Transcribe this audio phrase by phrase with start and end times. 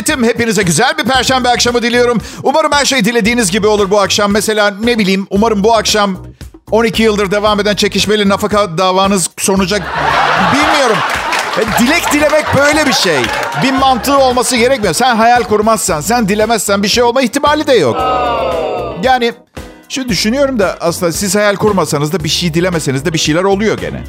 [0.00, 2.18] milletim hepinize güzel bir perşembe akşamı diliyorum.
[2.42, 4.32] Umarım her şey dilediğiniz gibi olur bu akşam.
[4.32, 6.16] Mesela ne bileyim umarım bu akşam
[6.70, 9.78] 12 yıldır devam eden çekişmeli nafaka davanız sonuca
[10.54, 10.96] bilmiyorum.
[11.58, 13.18] E, Dilek dilemek böyle bir şey.
[13.62, 14.94] Bir mantığı olması gerekmiyor.
[14.94, 17.96] Sen hayal kurmazsan, sen dilemezsen bir şey olma ihtimali de yok.
[19.02, 19.32] Yani
[19.88, 23.78] şu düşünüyorum da aslında siz hayal kurmasanız da bir şey dilemeseniz de bir şeyler oluyor
[23.78, 24.02] gene.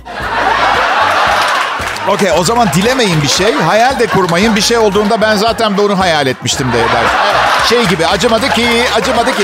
[2.09, 3.53] Okey o zaman dilemeyin bir şey.
[3.53, 4.55] Hayal de kurmayın.
[4.55, 7.05] Bir şey olduğunda ben zaten bunu hayal etmiştim de der.
[7.69, 9.43] Şey gibi acımadı ki, acımadı ki.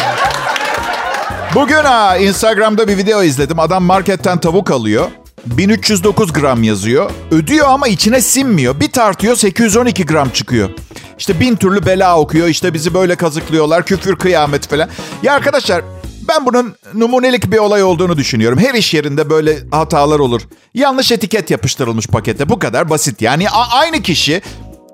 [1.55, 3.59] Bugün ha Instagram'da bir video izledim.
[3.59, 5.07] Adam marketten tavuk alıyor.
[5.45, 7.11] 1309 gram yazıyor.
[7.31, 8.80] Ödüyor ama içine sinmiyor.
[8.80, 10.69] Bir tartıyor 812 gram çıkıyor.
[11.19, 12.47] İşte bin türlü bela okuyor.
[12.47, 13.85] İşte bizi böyle kazıklıyorlar.
[13.85, 14.89] Küfür kıyamet falan.
[15.23, 15.81] Ya arkadaşlar
[16.27, 18.59] ben bunun numunelik bir olay olduğunu düşünüyorum.
[18.59, 20.41] Her iş yerinde böyle hatalar olur.
[20.73, 22.50] Yanlış etiket yapıştırılmış pakete.
[22.50, 23.22] Bu kadar basit.
[23.22, 24.42] Yani aynı kişi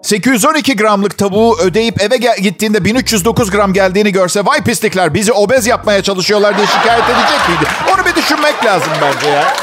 [0.03, 5.67] 812 gramlık tavuğu ödeyip eve gel- gittiğinde 1309 gram geldiğini görse vay pislikler bizi obez
[5.67, 7.71] yapmaya çalışıyorlar diye şikayet edecek miydi?
[7.95, 9.53] Onu bir düşünmek lazım bence ya.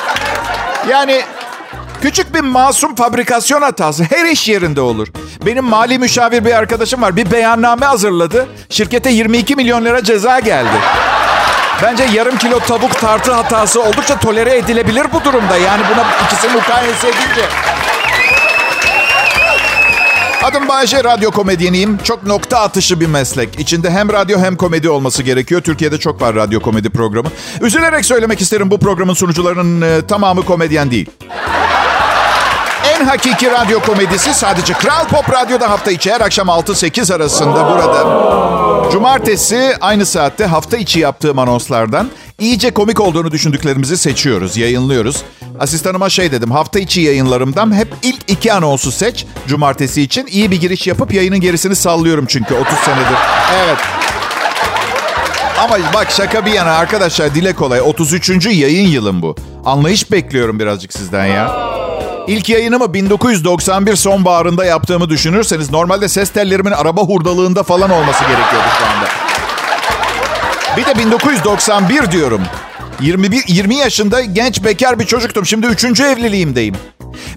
[0.91, 1.22] Yani
[2.02, 5.08] küçük bir masum fabrikasyon hatası her iş yerinde olur.
[5.46, 7.16] Benim mali müşavir bir arkadaşım var.
[7.16, 8.46] Bir beyanname hazırladı.
[8.68, 10.68] Şirkete 22 milyon lira ceza geldi.
[11.82, 15.56] Bence yarım kilo tavuk tartı hatası oldukça tolere edilebilir bu durumda.
[15.56, 17.48] Yani buna ikisini mukayese edince.
[20.42, 21.98] Adım Bayece, radyo komedyeniyim.
[22.04, 23.60] Çok nokta atışı bir meslek.
[23.60, 25.60] İçinde hem radyo hem komedi olması gerekiyor.
[25.60, 27.28] Türkiye'de çok var radyo komedi programı.
[27.60, 31.10] Üzülerek söylemek isterim bu programın sunucularının e, tamamı komedyen değil.
[32.84, 38.59] En hakiki radyo komedisi sadece Kral Pop Radyo'da hafta içi her akşam 6-8 arasında burada.
[38.92, 45.22] Cumartesi aynı saatte hafta içi yaptığım anonslardan iyice komik olduğunu düşündüklerimizi seçiyoruz, yayınlıyoruz.
[45.60, 49.27] Asistanıma şey dedim, hafta içi yayınlarımdan hep ilk iki anonsu seç.
[49.47, 53.19] Cumartesi için iyi bir giriş yapıp yayının gerisini sallıyorum çünkü 30 senedir.
[53.64, 53.78] Evet.
[55.59, 57.81] Ama bak şaka bir yana arkadaşlar dile kolay.
[57.81, 58.47] 33.
[58.47, 59.37] yayın yılım bu.
[59.64, 61.79] Anlayış bekliyorum birazcık sizden ya.
[62.26, 68.84] İlk yayınımı 1991 sonbaharında yaptığımı düşünürseniz normalde ses tellerimin araba hurdalığında falan olması gerekiyordu şu
[68.86, 69.06] anda.
[70.76, 72.42] Bir de 1991 diyorum.
[73.00, 75.47] 21 20 yaşında genç bekar bir çocuktum.
[75.47, 76.00] Şimdi 3.
[76.00, 76.76] evliliğimdeyim.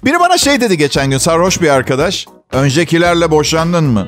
[0.06, 2.26] Biri bana şey dedi geçen gün sarhoş bir arkadaş.
[2.52, 4.08] Öncekilerle boşandın mı?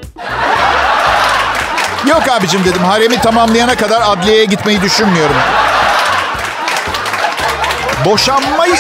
[2.10, 2.84] Yok abicim dedim.
[2.84, 5.36] Haremi tamamlayana kadar adliyeye gitmeyi düşünmüyorum.
[8.06, 8.74] Boşanmayı,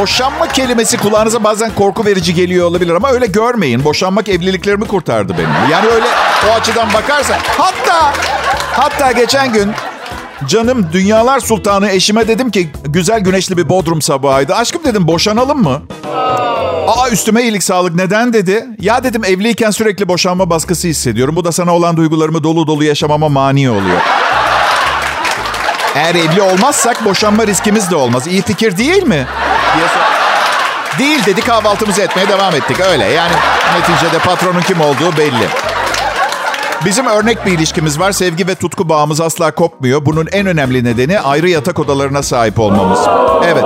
[0.00, 3.84] boşanma kelimesi kulağınıza bazen korku verici geliyor olabilir ama öyle görmeyin.
[3.84, 5.70] Boşanmak evliliklerimi kurtardı benim.
[5.72, 6.06] Yani öyle
[6.50, 7.36] o açıdan bakarsan.
[7.58, 8.12] Hatta,
[8.72, 9.72] hatta geçen gün
[10.48, 14.54] canım dünyalar sultanı eşime dedim ki güzel güneşli bir bodrum sabahıydı.
[14.54, 15.82] Aşkım dedim boşanalım mı?
[16.86, 17.94] Aa üstüme iyilik sağlık.
[17.94, 18.66] Neden dedi?
[18.80, 21.36] Ya dedim evliyken sürekli boşanma baskısı hissediyorum.
[21.36, 24.00] Bu da sana olan duygularımı dolu dolu yaşamama mani oluyor.
[25.96, 28.26] Eğer evli olmazsak boşanma riskimiz de olmaz.
[28.26, 29.26] İyi fikir değil mi?
[30.98, 32.80] Değil dedi kahvaltımızı etmeye devam ettik.
[32.80, 33.32] Öyle yani
[33.78, 35.48] neticede patronun kim olduğu belli.
[36.84, 38.12] Bizim örnek bir ilişkimiz var.
[38.12, 40.06] Sevgi ve tutku bağımız asla kopmuyor.
[40.06, 43.00] Bunun en önemli nedeni ayrı yatak odalarına sahip olmamız.
[43.44, 43.64] Evet.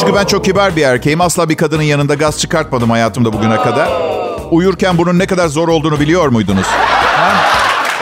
[0.00, 1.20] Çünkü ben çok kibar bir erkeğim.
[1.20, 3.88] Asla bir kadının yanında gaz çıkartmadım hayatımda bugüne kadar.
[4.50, 6.66] Uyurken bunun ne kadar zor olduğunu biliyor muydunuz?
[7.16, 7.32] Ha?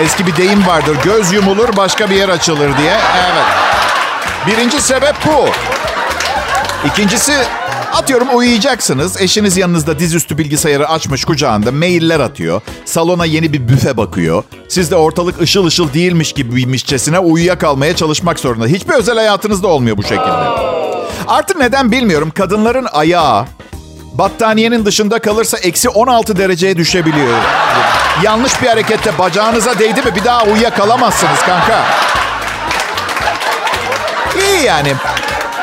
[0.01, 0.97] Eski bir deyim vardır.
[1.05, 2.93] Göz yumulur başka bir yer açılır diye.
[3.33, 3.68] Evet.
[4.49, 5.47] Birinci sebep bu.
[6.89, 7.33] İkincisi
[7.93, 9.21] atıyorum uyuyacaksınız.
[9.21, 12.61] Eşiniz yanınızda dizüstü bilgisayarı açmış kucağında mailler atıyor.
[12.85, 14.45] Salona yeni bir büfe bakıyor.
[14.69, 18.67] Siz de ortalık ışıl ışıl değilmiş gibiymişçesine uyuyakalmaya çalışmak zorunda.
[18.67, 20.49] Hiçbir özel hayatınızda olmuyor bu şekilde.
[21.29, 22.33] Artık neden bilmiyorum.
[22.35, 23.47] Kadınların ayağı
[24.13, 27.39] battaniyenin dışında kalırsa eksi 16 dereceye düşebiliyor.
[28.23, 31.85] Yanlış bir harekette bacağınıza değdi mi bir daha uyuyakalamazsınız kanka.
[34.41, 34.93] İyi yani.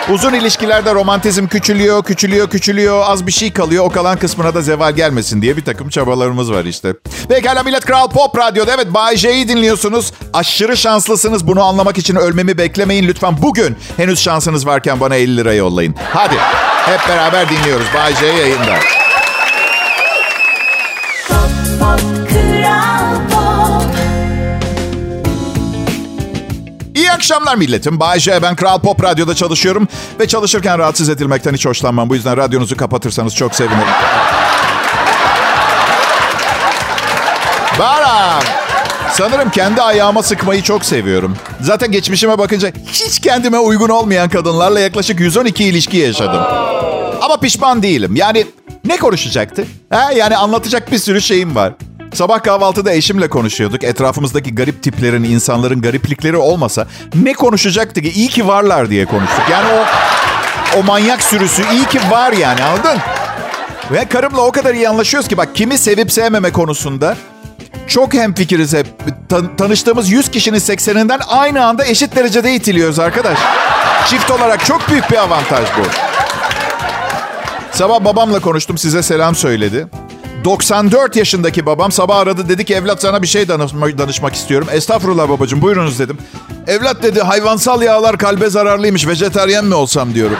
[0.10, 3.04] Uzun ilişkilerde romantizm küçülüyor, küçülüyor, küçülüyor.
[3.08, 3.86] Az bir şey kalıyor.
[3.86, 6.94] O kalan kısmına da zeval gelmesin diye bir takım çabalarımız var işte.
[7.30, 10.14] Pekala Millet Kral Pop Radyo'da evet Bay J'yi dinliyorsunuz.
[10.34, 11.48] Aşırı şanslısınız.
[11.48, 13.08] Bunu anlamak için ölmemi beklemeyin.
[13.08, 15.96] Lütfen bugün henüz şansınız varken bana 50 lira yollayın.
[16.14, 16.36] Hadi
[16.86, 17.88] hep beraber dinliyoruz.
[17.96, 18.80] Bay J yayında.
[21.80, 22.15] İyi
[27.26, 28.00] akşamlar milletim.
[28.00, 29.88] Bay J, ben Kral Pop Radyo'da çalışıyorum.
[30.20, 32.10] Ve çalışırken rahatsız edilmekten hiç hoşlanmam.
[32.10, 33.88] Bu yüzden radyonuzu kapatırsanız çok sevinirim.
[37.80, 38.44] Baram.
[39.12, 41.38] Sanırım kendi ayağıma sıkmayı çok seviyorum.
[41.62, 46.42] Zaten geçmişime bakınca hiç kendime uygun olmayan kadınlarla yaklaşık 112 ilişki yaşadım.
[47.22, 48.16] Ama pişman değilim.
[48.16, 48.46] Yani
[48.86, 49.66] ne konuşacaktı?
[49.90, 51.74] Ha, yani anlatacak bir sürü şeyim var.
[52.16, 53.84] Sabah kahvaltıda eşimle konuşuyorduk.
[53.84, 58.10] Etrafımızdaki garip tiplerin, insanların gariplikleri olmasa ne konuşacaktı ki?
[58.12, 59.44] İyi ki varlar diye konuştuk.
[59.52, 59.86] Yani o
[60.80, 62.98] o manyak sürüsü iyi ki var yani anladın?
[63.92, 67.18] Ve karımla o kadar iyi anlaşıyoruz ki bak kimi sevip sevmeme konusunda
[67.88, 68.88] çok hemfikiriz hep.
[69.30, 73.40] Tan- tanıştığımız 100 kişinin 80'inden aynı anda eşit derecede itiliyoruz arkadaş.
[74.10, 75.82] Çift olarak çok büyük bir avantaj bu.
[77.72, 79.88] Sabah babamla konuştum size selam söyledi.
[80.46, 84.68] 94 yaşındaki babam sabah aradı dedi ki evlat sana bir şey danışma, danışmak istiyorum.
[84.72, 86.18] Estağfurullah babacığım buyurunuz dedim.
[86.68, 90.38] Evlat dedi hayvansal yağlar kalbe zararlıymış vejeteryen mi olsam diyorum.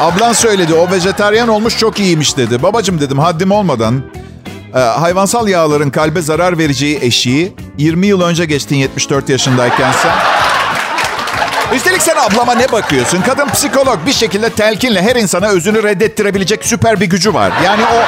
[0.00, 2.62] Ablan söyledi o vejeteryan olmuş çok iyiymiş dedi.
[2.62, 4.02] Babacım dedim haddim olmadan
[4.74, 10.12] e, hayvansal yağların kalbe zarar vereceği eşiği 20 yıl önce geçtin 74 yaşındayken sen.
[11.74, 13.22] Üstelik sen ablama ne bakıyorsun?
[13.22, 17.52] Kadın psikolog bir şekilde telkinle her insana özünü reddettirebilecek süper bir gücü var.
[17.64, 18.02] Yani o...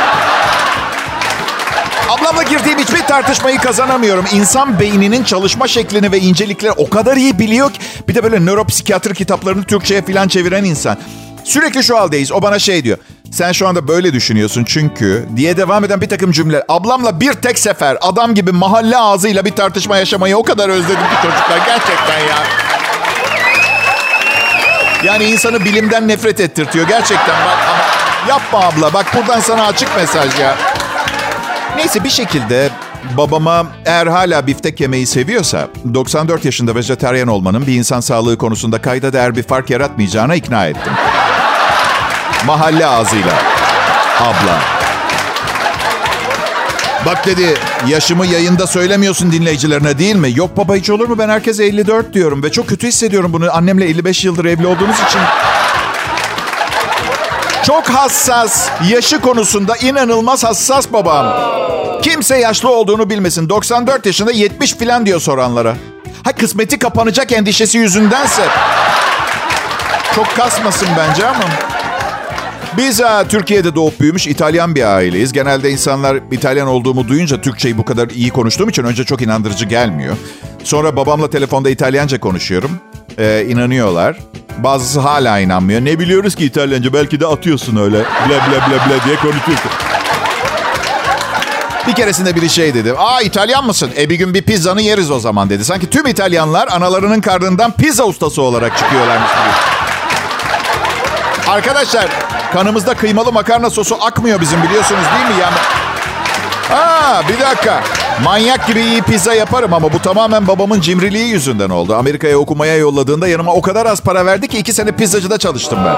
[2.12, 4.24] Ablamla girdiğim hiçbir tartışmayı kazanamıyorum.
[4.32, 7.80] İnsan beyninin çalışma şeklini ve incelikleri o kadar iyi biliyor ki...
[8.08, 10.96] Bir de böyle nöropsikiyatri kitaplarını Türkçe'ye falan çeviren insan.
[11.44, 12.32] Sürekli şu haldeyiz.
[12.32, 12.98] O bana şey diyor.
[13.32, 16.64] Sen şu anda böyle düşünüyorsun çünkü diye devam eden bir takım cümle.
[16.68, 21.16] Ablamla bir tek sefer adam gibi mahalle ağzıyla bir tartışma yaşamayı o kadar özledim ki
[21.22, 21.58] çocuklar.
[21.66, 22.75] Gerçekten ya.
[25.04, 26.88] Yani insanı bilimden nefret ettirtiyor.
[26.88, 27.84] Gerçekten bak ama
[28.28, 28.92] yapma abla.
[28.94, 30.54] Bak buradan sana açık mesaj ya.
[31.76, 32.70] Neyse bir şekilde
[33.16, 39.12] babama eğer hala biftek yemeyi seviyorsa 94 yaşında vejeteryan olmanın bir insan sağlığı konusunda kayda
[39.12, 40.92] değer bir fark yaratmayacağına ikna ettim.
[42.46, 43.32] Mahalle ağzıyla.
[44.20, 44.75] Abla.
[47.06, 47.54] Bak dedi
[47.88, 50.32] yaşımı yayında söylemiyorsun dinleyicilerine değil mi?
[50.34, 51.18] Yok baba hiç olur mu?
[51.18, 53.52] Ben herkese 54 diyorum ve çok kötü hissediyorum bunu.
[53.52, 55.20] Annemle 55 yıldır evli olduğumuz için.
[57.66, 58.68] Çok hassas.
[58.88, 61.26] Yaşı konusunda inanılmaz hassas babam.
[62.02, 63.48] Kimse yaşlı olduğunu bilmesin.
[63.48, 65.76] 94 yaşında 70 falan diyor soranlara.
[66.24, 68.42] Ha kısmeti kapanacak endişesi yüzündense.
[70.14, 71.44] Çok kasmasın bence ama.
[72.76, 75.32] Biz ha, Türkiye'de doğup büyümüş İtalyan bir aileyiz.
[75.32, 80.16] Genelde insanlar İtalyan olduğumu duyunca Türkçeyi bu kadar iyi konuştuğum için önce çok inandırıcı gelmiyor.
[80.64, 82.70] Sonra babamla telefonda İtalyanca konuşuyorum.
[83.18, 84.16] Ee, inanıyorlar.
[84.58, 85.80] Bazısı hala inanmıyor.
[85.80, 86.92] Ne biliyoruz ki İtalyanca?
[86.92, 87.98] Belki de atıyorsun öyle.
[87.98, 89.70] Bla bla bla bla diye konuşuyorsun.
[91.86, 92.92] Bir keresinde biri şey dedi.
[92.98, 93.90] Aa İtalyan mısın?
[93.98, 95.64] E bir gün bir pizzanı yeriz o zaman dedi.
[95.64, 99.76] Sanki tüm İtalyanlar analarının karnından pizza ustası olarak çıkıyorlarmış gibi.
[101.50, 105.42] Arkadaşlar kanımızda kıymalı makarna sosu akmıyor bizim biliyorsunuz değil mi?
[105.42, 105.56] Yani...
[106.72, 107.82] Aa bir dakika.
[108.24, 111.94] Manyak gibi iyi pizza yaparım ama bu tamamen babamın cimriliği yüzünden oldu.
[111.94, 115.96] Amerika'ya okumaya yolladığında yanıma o kadar az para verdi ki iki sene pizzacıda çalıştım ben.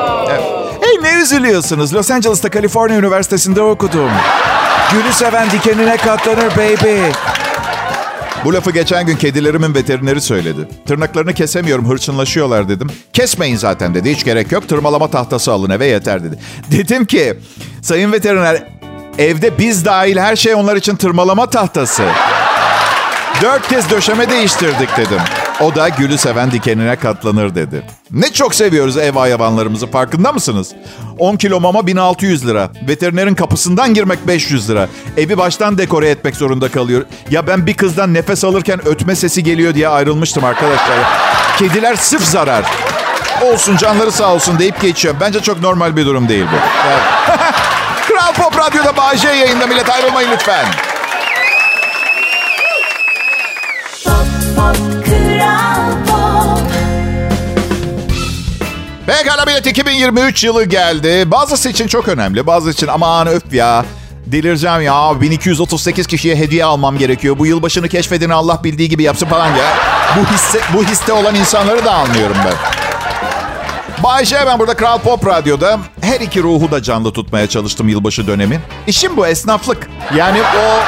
[0.80, 1.94] Hey ne üzülüyorsunuz?
[1.94, 4.10] Los Angeles'ta Kaliforniya Üniversitesi'nde okudum.
[4.92, 7.00] Gülü seven dikenine katlanır baby.
[8.44, 10.68] Bu lafı geçen gün kedilerimin veterineri söyledi.
[10.86, 12.88] Tırnaklarını kesemiyorum, hırçınlaşıyorlar dedim.
[13.12, 14.68] Kesmeyin zaten dedi, hiç gerek yok.
[14.68, 16.38] Tırmalama tahtası alın eve yeter dedi.
[16.70, 17.38] Dedim ki,
[17.82, 18.62] sayın veteriner,
[19.18, 22.04] evde biz dahil her şey onlar için tırmalama tahtası.
[23.42, 25.20] Dört kez döşeme değiştirdik dedim.
[25.60, 27.82] O da gülü seven dikenine katlanır dedi.
[28.10, 30.72] Ne çok seviyoruz ev hayvanlarımızı farkında mısınız?
[31.18, 32.70] 10 kilo mama 1600 lira.
[32.88, 34.88] Veterinerin kapısından girmek 500 lira.
[35.16, 37.04] Evi baştan dekore etmek zorunda kalıyor.
[37.30, 40.98] Ya ben bir kızdan nefes alırken ötme sesi geliyor diye ayrılmıştım arkadaşlar.
[41.58, 42.64] Kediler sıf zarar.
[43.42, 45.20] Olsun canları sağ olsun deyip geçiyorum.
[45.20, 46.56] Bence çok normal bir durum değil bu.
[46.88, 47.02] Evet.
[48.08, 50.66] Kral Pop Radyo'da Bağcay yayında millet ayrılmayın lütfen.
[59.06, 61.30] Pekala millet 2023 yılı geldi.
[61.30, 62.46] Bazısı için çok önemli.
[62.46, 63.84] Bazı için aman öf ya.
[64.26, 65.20] Delireceğim ya.
[65.20, 67.38] 1238 kişiye hediye almam gerekiyor.
[67.38, 69.74] Bu yılbaşını keşfedin Allah bildiği gibi yapsın falan ya.
[70.16, 72.54] Bu hisse, bu histe olan insanları da anlıyorum ben.
[74.02, 78.26] Bay J ben burada Kral Pop Radyo'da her iki ruhu da canlı tutmaya çalıştım yılbaşı
[78.26, 78.60] dönemi.
[78.86, 79.88] İşim bu esnaflık.
[80.16, 80.80] Yani o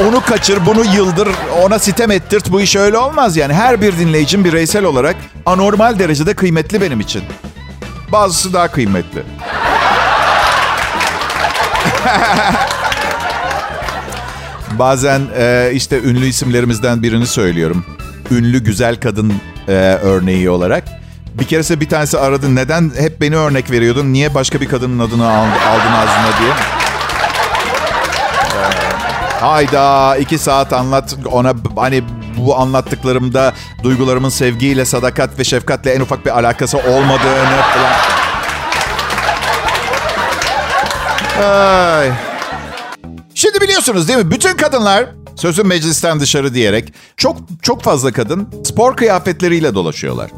[0.00, 1.28] onu kaçır, bunu yıldır,
[1.62, 2.50] ona sitem ettirt.
[2.52, 3.54] Bu iş öyle olmaz yani.
[3.54, 7.22] Her bir dinleyicim bireysel olarak anormal derecede kıymetli benim için.
[8.12, 9.22] Bazısı daha kıymetli.
[14.78, 17.84] Bazen e, işte ünlü isimlerimizden birini söylüyorum.
[18.30, 19.32] Ünlü güzel kadın
[19.68, 19.72] e,
[20.02, 20.84] örneği olarak.
[21.34, 22.54] Bir kerese bir tanesi aradı.
[22.54, 24.12] Neden hep beni örnek veriyordun?
[24.12, 26.52] Niye başka bir kadının adını aldın ağzına diye.
[29.44, 32.02] Hayda iki saat anlat ona hani
[32.38, 37.94] bu anlattıklarımda duygularımın sevgiyle, sadakat ve şefkatle en ufak bir alakası olmadığını falan.
[41.98, 42.10] Ay.
[43.34, 44.30] Şimdi biliyorsunuz değil mi?
[44.30, 50.30] Bütün kadınlar sözün meclisten dışarı diyerek çok çok fazla kadın spor kıyafetleriyle dolaşıyorlar.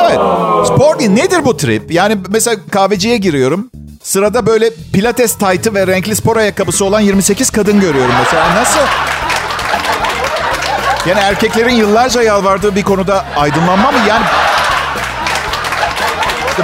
[0.00, 0.18] Evet.
[0.66, 1.92] Spor nedir bu trip?
[1.92, 3.70] Yani mesela kahveciye giriyorum.
[4.04, 8.54] Sırada böyle pilates taytı ve renkli spor ayakkabısı olan 28 kadın görüyorum mesela.
[8.54, 8.80] Nasıl?
[11.08, 13.98] Yani erkeklerin yıllarca yalvardığı bir konuda aydınlanma mı?
[14.08, 14.24] Yani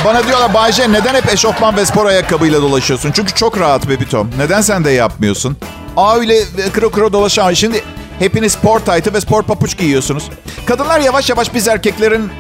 [0.05, 3.13] bana diyorlar Bayce neden hep eşofman ve spor ayakkabıyla dolaşıyorsun?
[3.13, 4.31] Çünkü çok rahat Bebitom.
[4.39, 5.57] Neden sen de yapmıyorsun?
[5.97, 7.53] Aa öyle kro kro dolaşan.
[7.53, 7.85] Şimdi
[8.19, 10.31] hepiniz spor taytı ve spor papuç giyiyorsunuz.
[10.67, 12.31] Kadınlar yavaş yavaş biz erkeklerin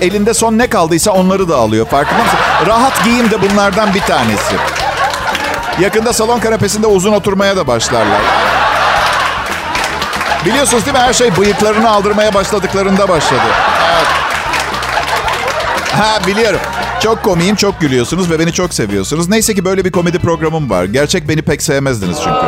[0.00, 1.86] elinde son ne kaldıysa onları da alıyor.
[1.86, 2.38] Farkında mısın?
[2.66, 4.54] Rahat giyim de bunlardan bir tanesi.
[5.80, 8.20] Yakında salon kanepesinde uzun oturmaya da başlarlar.
[10.46, 13.40] Biliyorsunuz değil mi her şey bıyıklarını aldırmaya başladıklarında başladı.
[13.96, 14.06] Evet.
[15.92, 16.60] Ha biliyorum.
[17.00, 19.28] Çok komiyim, çok gülüyorsunuz ve beni çok seviyorsunuz.
[19.28, 20.84] Neyse ki böyle bir komedi programım var.
[20.84, 22.46] Gerçek beni pek sevmezdiniz çünkü.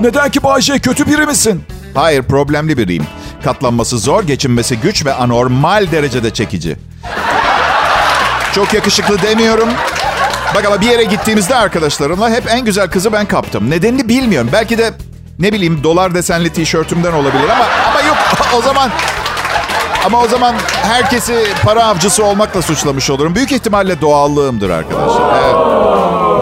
[0.00, 1.64] Neden ki Bayşe kötü biri misin?
[1.94, 3.06] Hayır, problemli biriyim.
[3.44, 6.76] Katlanması zor, geçinmesi güç ve anormal derecede çekici.
[8.54, 9.68] Çok yakışıklı demiyorum.
[10.54, 13.70] Bak ama bir yere gittiğimizde arkadaşlarımla hep en güzel kızı ben kaptım.
[13.70, 14.50] Nedenini bilmiyorum.
[14.52, 14.92] Belki de
[15.38, 18.16] ne bileyim dolar desenli tişörtümden olabilir ama ama yok
[18.58, 18.90] o zaman
[20.04, 23.34] ama o zaman herkesi para avcısı olmakla suçlamış olurum.
[23.34, 25.42] Büyük ihtimalle doğallığımdır arkadaşlar.
[25.44, 25.54] Evet.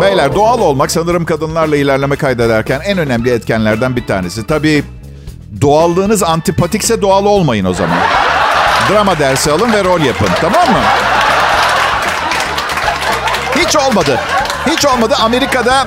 [0.03, 4.47] Beyler doğal olmak sanırım kadınlarla ilerleme kaydederken en önemli etkenlerden bir tanesi.
[4.47, 4.85] Tabii
[5.61, 7.99] doğallığınız antipatikse doğal olmayın o zaman.
[8.93, 10.79] Drama dersi alın ve rol yapın tamam mı?
[13.59, 14.19] Hiç olmadı.
[14.71, 15.15] Hiç olmadı.
[15.23, 15.87] Amerika'da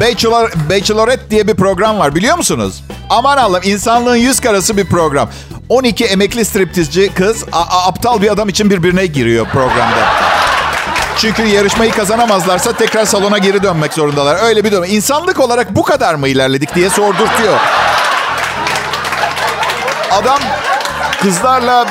[0.00, 2.84] Bachelor, Bachelorette diye bir program var biliyor musunuz?
[3.10, 5.28] Aman Allah'ım insanlığın yüz karası bir program.
[5.68, 10.04] 12 emekli striptizci kız a- aptal bir adam için birbirine giriyor programda.
[11.18, 14.36] Çünkü yarışmayı kazanamazlarsa tekrar salona geri dönmek zorundalar.
[14.44, 14.84] Öyle bir durum.
[14.88, 17.58] İnsanlık olarak bu kadar mı ilerledik diye sordurtuyor.
[20.10, 20.38] Adam
[21.22, 21.86] kızlarla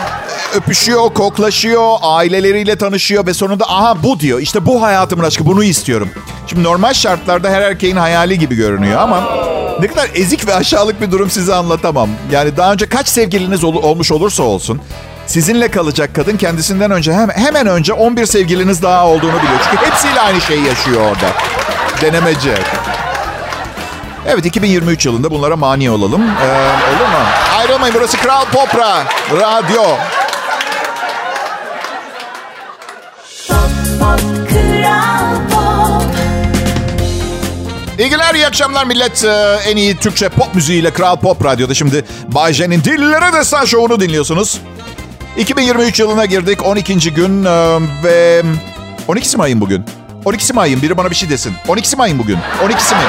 [0.56, 4.40] öpüşüyor, koklaşıyor, aileleriyle tanışıyor ve sonunda aha bu diyor.
[4.40, 6.10] İşte bu hayatımın aşkı, bunu istiyorum.
[6.48, 9.24] Şimdi normal şartlarda her erkeğin hayali gibi görünüyor ama
[9.80, 12.10] ne kadar ezik ve aşağılık bir durum size anlatamam.
[12.32, 14.82] Yani daha önce kaç sevgiliniz ol- olmuş olursa olsun
[15.28, 19.60] sizinle kalacak kadın kendisinden önce hem, hemen önce 11 sevgiliniz daha olduğunu biliyor.
[19.72, 21.28] Çünkü hepsiyle aynı şeyi yaşıyor orada.
[22.02, 22.54] Denemeci.
[24.28, 26.22] Evet 2023 yılında bunlara mani olalım.
[26.22, 27.18] Ee, olur mu?
[27.60, 29.84] Ayrılmayın burası Kral Popra Radyo.
[38.00, 39.24] İyi günler, iyi akşamlar millet.
[39.26, 44.00] Ee, en iyi Türkçe pop müziğiyle Kral Pop Radyo'da şimdi Bay J'nin Dillere Destan Show'unu
[44.00, 44.60] dinliyorsunuz.
[45.38, 46.66] 2023 yılına girdik.
[46.66, 47.14] 12.
[47.14, 47.50] gün e,
[48.04, 48.44] ve
[49.08, 49.86] 12'si mi ayın bugün?
[50.26, 50.82] 12'si mi ayın?
[50.82, 51.54] Biri bana bir şey desin.
[51.68, 52.38] 12'si mi ayın bugün?
[52.64, 53.02] 12'si mi?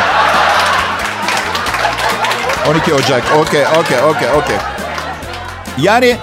[2.68, 3.22] 12 Ocak.
[3.36, 4.56] Okey, okey, okey, okey.
[5.78, 6.16] Yani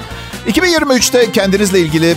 [0.48, 2.16] 2023'te kendinizle ilgili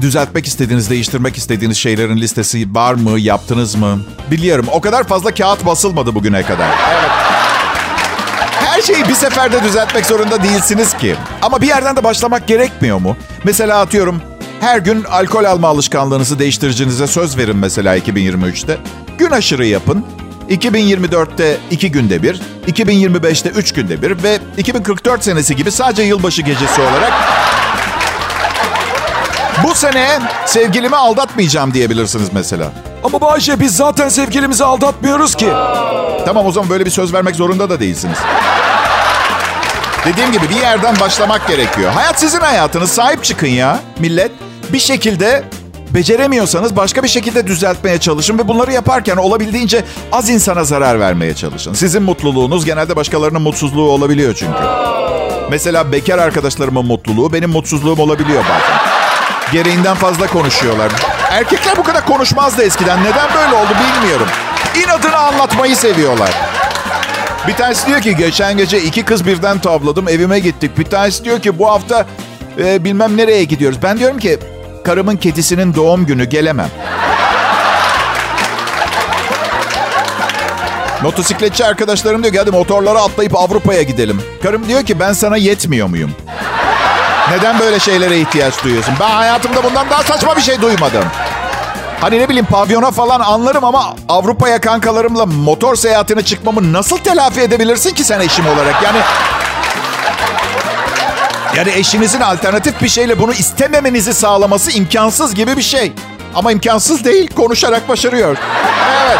[0.00, 3.20] düzeltmek istediğiniz, değiştirmek istediğiniz şeylerin listesi var mı?
[3.20, 4.00] Yaptınız mı?
[4.30, 4.66] Biliyorum.
[4.72, 6.68] O kadar fazla kağıt basılmadı bugüne kadar.
[6.68, 7.10] Evet.
[8.52, 11.16] Her şeyi bir seferde düzeltmek zorunda değilsiniz ki.
[11.42, 13.16] Ama bir yerden de başlamak gerekmiyor mu?
[13.44, 14.22] Mesela atıyorum
[14.60, 18.78] her gün alkol alma alışkanlığınızı değiştireceğinize söz verin mesela 2023'te.
[19.18, 20.04] Gün aşırı yapın.
[20.50, 26.80] 2024'te 2 günde bir, 2025'te 3 günde bir ve 2044 senesi gibi sadece yılbaşı gecesi
[26.80, 27.12] olarak
[29.64, 32.72] bu sene sevgilimi aldatmayacağım diyebilirsiniz mesela.
[33.04, 35.48] Ama Bayşe biz zaten sevgilimizi aldatmıyoruz ki.
[36.24, 38.18] Tamam o zaman böyle bir söz vermek zorunda da değilsiniz.
[40.04, 41.92] Dediğim gibi bir yerden başlamak gerekiyor.
[41.92, 42.90] Hayat sizin hayatınız.
[42.90, 44.30] Sahip çıkın ya millet.
[44.72, 45.44] Bir şekilde
[45.96, 51.72] beceremiyorsanız başka bir şekilde düzeltmeye çalışın ve bunları yaparken olabildiğince az insana zarar vermeye çalışın.
[51.72, 54.62] Sizin mutluluğunuz genelde başkalarının mutsuzluğu olabiliyor çünkü.
[55.50, 58.76] Mesela bekar arkadaşlarımın mutluluğu benim mutsuzluğum olabiliyor bazen.
[59.52, 60.92] Gereğinden fazla konuşuyorlar.
[61.30, 63.04] Erkekler bu kadar konuşmazdı eskiden.
[63.04, 64.26] Neden böyle oldu bilmiyorum.
[64.84, 66.30] İnadını anlatmayı seviyorlar.
[67.48, 70.78] Bir tanesi diyor ki geçen gece iki kız birden tavladım evime gittik.
[70.78, 72.06] Bir tanesi diyor ki bu hafta
[72.58, 73.78] e, bilmem nereye gidiyoruz.
[73.82, 74.38] Ben diyorum ki
[74.86, 76.68] karımın kedisinin doğum günü gelemem.
[81.02, 84.22] Motosikletçi arkadaşlarım diyor ki hadi motorlara atlayıp Avrupa'ya gidelim.
[84.42, 86.10] Karım diyor ki ben sana yetmiyor muyum?
[87.30, 88.94] Neden böyle şeylere ihtiyaç duyuyorsun?
[89.00, 91.04] Ben hayatımda bundan daha saçma bir şey duymadım.
[92.00, 97.94] Hani ne bileyim pavyona falan anlarım ama Avrupa'ya kankalarımla motor seyahatine çıkmamı nasıl telafi edebilirsin
[97.94, 98.82] ki sen eşim olarak?
[98.82, 98.98] Yani
[101.56, 105.92] yani eşinizin alternatif bir şeyle bunu istememenizi sağlaması imkansız gibi bir şey.
[106.34, 107.30] Ama imkansız değil.
[107.36, 108.36] Konuşarak başarıyor.
[109.06, 109.18] Evet.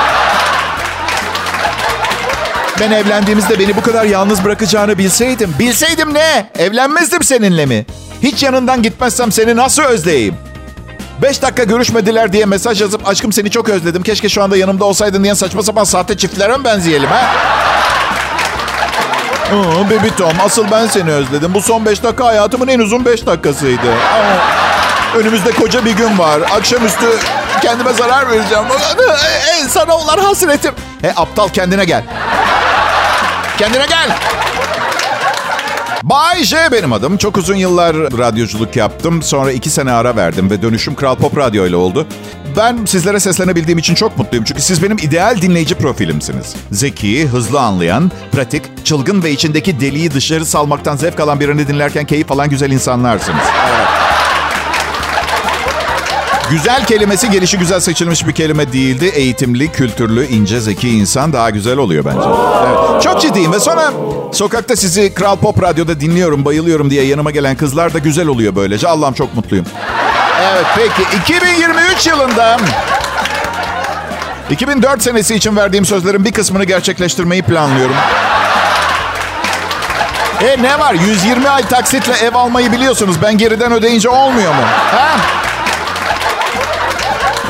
[2.81, 5.55] Ben evlendiğimizde beni bu kadar yalnız bırakacağını bilseydim.
[5.59, 6.51] Bilseydim ne?
[6.59, 7.87] Evlenmezdim seninle mi?
[8.23, 10.35] Hiç yanından gitmezsem seni nasıl özleyeyim?
[11.23, 14.03] Beş dakika görüşmediler diye mesaj yazıp aşkım seni çok özledim.
[14.03, 17.35] Keşke şu anda yanımda olsaydın diyen saçma sapan sahte çiftlere mi benzeyelim ha?
[19.53, 21.55] Aa, baby Tom asıl ben seni özledim.
[21.55, 23.91] Bu son beş dakika hayatımın en uzun beş dakikasıydı.
[23.93, 26.41] Aa, önümüzde koca bir gün var.
[26.57, 27.07] Akşamüstü
[27.63, 28.65] kendime zarar vereceğim.
[29.69, 30.73] Sana olan hasretim.
[31.03, 32.03] He aptal kendine gel.
[33.59, 34.17] Kendine gel.
[36.03, 37.17] Bay J benim adım.
[37.17, 39.23] Çok uzun yıllar radyoculuk yaptım.
[39.23, 42.07] Sonra iki sene ara verdim ve dönüşüm Kral Pop Radyo ile oldu.
[42.57, 44.45] Ben sizlere seslenebildiğim için çok mutluyum.
[44.45, 46.55] Çünkü siz benim ideal dinleyici profilimsiniz.
[46.73, 52.33] Zeki, hızlı anlayan, pratik, çılgın ve içindeki deliği dışarı salmaktan zevk alan birini dinlerken keyif
[52.33, 53.45] alan güzel insanlarsınız.
[53.69, 54.16] Evet.
[56.51, 59.07] Güzel kelimesi gelişi güzel seçilmiş bir kelime değildi.
[59.15, 62.29] Eğitimli, kültürlü, ince, zeki insan daha güzel oluyor bence.
[62.67, 63.03] Evet.
[63.03, 63.93] Çok ciddiyim ve sonra
[64.33, 68.89] sokakta sizi Kral Pop Radyo'da dinliyorum, bayılıyorum diye yanıma gelen kızlar da güzel oluyor böylece.
[68.89, 69.67] Allah'ım çok mutluyum.
[70.43, 72.57] Evet peki 2023 yılında
[74.51, 77.97] 2004 senesi için verdiğim sözlerin bir kısmını gerçekleştirmeyi planlıyorum.
[80.41, 83.17] E ne var 120 ay taksitle ev almayı biliyorsunuz.
[83.23, 84.63] Ben geriden ödeyince olmuyor mu?
[84.91, 85.17] Ha?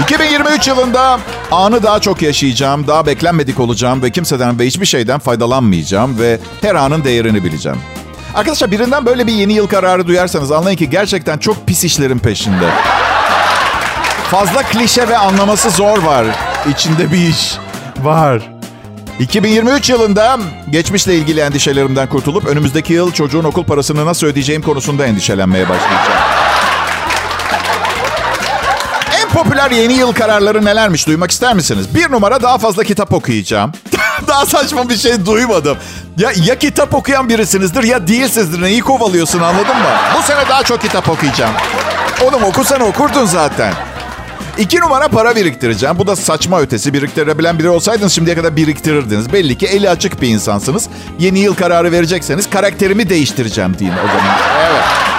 [0.02, 1.20] 2023 yılında
[1.52, 6.74] anı daha çok yaşayacağım, daha beklenmedik olacağım ve kimseden ve hiçbir şeyden faydalanmayacağım ve her
[6.74, 7.78] anın değerini bileceğim.
[8.34, 12.70] Arkadaşlar birinden böyle bir yeni yıl kararı duyarsanız anlayın ki gerçekten çok pis işlerin peşinde.
[14.30, 16.26] Fazla klişe ve anlaması zor var.
[16.70, 17.56] İçinde bir iş
[18.02, 18.50] var.
[19.20, 20.38] 2023 yılında
[20.70, 26.45] geçmişle ilgili endişelerimden kurtulup önümüzdeki yıl çocuğun okul parasını nasıl ödeyeceğim konusunda endişelenmeye başlayacağım.
[29.36, 31.94] Popüler yeni yıl kararları nelermiş duymak ister misiniz?
[31.94, 33.72] Bir numara daha fazla kitap okuyacağım.
[34.28, 35.78] daha saçma bir şey duymadım.
[36.18, 38.62] Ya, ya kitap okuyan birisinizdir ya değilsizdir.
[38.62, 39.88] Neyi kovalıyorsun anladın mı?
[40.18, 41.54] Bu sene daha çok kitap okuyacağım.
[42.24, 43.74] Oğlum okursan okurdun zaten.
[44.58, 45.98] İki numara para biriktireceğim.
[45.98, 46.94] Bu da saçma ötesi.
[46.94, 49.32] Biriktirebilen biri olsaydınız şimdiye kadar biriktirirdiniz.
[49.32, 50.88] Belli ki eli açık bir insansınız.
[51.18, 54.38] Yeni yıl kararı verecekseniz karakterimi değiştireceğim deyin o zaman.
[54.70, 55.15] Evet.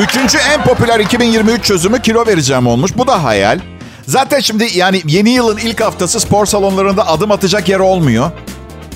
[0.00, 2.90] Üçüncü en popüler 2023 çözümü kilo vereceğim olmuş.
[2.96, 3.60] Bu da hayal.
[4.06, 8.30] Zaten şimdi yani yeni yılın ilk haftası spor salonlarında adım atacak yer olmuyor.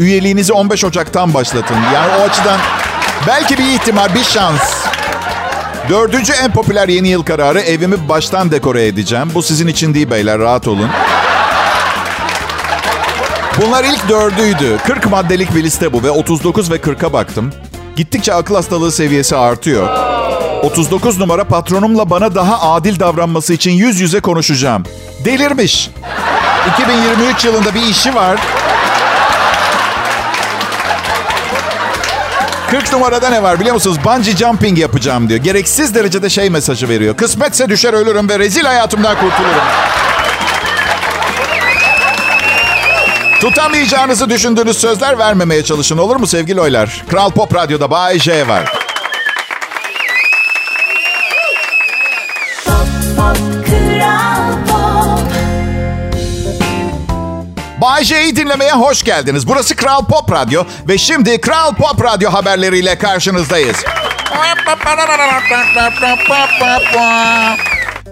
[0.01, 1.77] Üyeliğinizi 15 Ocak'tan başlatın.
[1.95, 2.61] Yani o açıdan
[3.27, 4.87] belki bir ihtimal, bir şans.
[5.89, 9.31] Dördüncü en popüler yeni yıl kararı evimi baştan dekore edeceğim.
[9.35, 10.89] Bu sizin için değil beyler rahat olun.
[13.63, 14.79] Bunlar ilk dördüydü.
[14.87, 17.53] 40 maddelik bir liste bu ve 39 ve 40'a baktım.
[17.97, 20.14] Gittikçe akıl hastalığı seviyesi artıyor.
[20.65, 24.85] 39 numara patronumla bana daha adil davranması için yüz yüze konuşacağım.
[25.25, 25.91] Delirmiş.
[26.75, 28.41] 2023 yılında bir işi var.
[32.71, 33.97] 40 numarada ne var biliyor musunuz?
[34.05, 35.41] Bungee jumping yapacağım diyor.
[35.41, 37.17] Gereksiz derecede şey mesajı veriyor.
[37.17, 39.65] Kısmetse düşer ölürüm ve rezil hayatımdan kurtulurum.
[43.41, 47.05] Tutamayacağınızı düşündüğünüz sözler vermemeye çalışın olur mu sevgili oylar?
[47.11, 48.84] Kral Pop Radyo'da Bay J var.
[57.85, 59.49] Bay J'yi dinlemeye hoş geldiniz.
[59.49, 63.77] Burası Kral Pop Radyo ve şimdi Kral Pop Radyo haberleriyle karşınızdayız.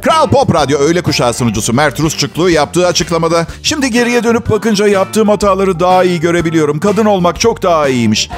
[0.03, 5.29] Kral Pop Radyo öğle kuşağı sunucusu Mert Rusçuklu yaptığı açıklamada şimdi geriye dönüp bakınca yaptığım
[5.29, 6.81] hataları daha iyi görebiliyorum.
[6.81, 8.29] Kadın olmak çok daha iyiymiş.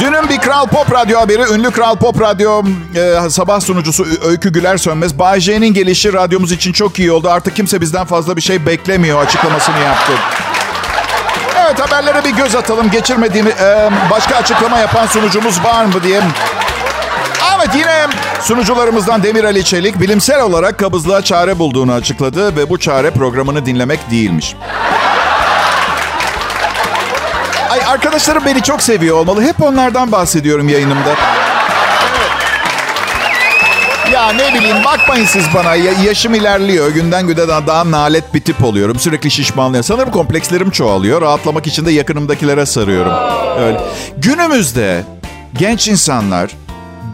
[0.00, 1.42] Dünün bir Kral Pop Radyo haberi.
[1.54, 2.62] Ünlü Kral Pop Radyo
[2.94, 5.18] e, sabah sunucusu Öykü Güler Sönmez.
[5.18, 7.30] Bay J'nin gelişi radyomuz için çok iyi oldu.
[7.30, 10.12] Artık kimse bizden fazla bir şey beklemiyor açıklamasını yaptı.
[11.66, 12.90] Evet haberlere bir göz atalım.
[12.90, 16.22] Geçirmediğimi e, başka açıklama yapan sunucumuz var mı diye.
[17.56, 18.06] Evet yine
[18.40, 24.10] sunucularımızdan Demir Ali Çelik bilimsel olarak kabızlığa çare bulduğunu açıkladı ve bu çare programını dinlemek
[24.10, 24.56] değilmiş.
[27.86, 29.42] Arkadaşlarım beni çok seviyor olmalı.
[29.42, 31.14] Hep onlardan bahsediyorum yayınımda.
[34.12, 35.74] Ya ne bileyim bakmayın siz bana.
[35.74, 36.88] Ya, yaşım ilerliyor.
[36.88, 38.98] Günden güne daha, daha nalet bir tip oluyorum.
[38.98, 39.84] Sürekli şişmanlıyorum.
[39.84, 41.22] Sanırım komplekslerim çoğalıyor.
[41.22, 43.12] Rahatlamak için de yakınımdakilere sarıyorum.
[43.60, 43.80] Öyle.
[44.18, 45.04] Günümüzde
[45.58, 46.50] genç insanlar